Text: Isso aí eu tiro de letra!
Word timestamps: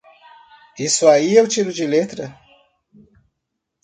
Isso 0.79 1.07
aí 1.07 1.35
eu 1.37 1.47
tiro 1.47 1.71
de 1.71 1.85
letra! 1.85 2.35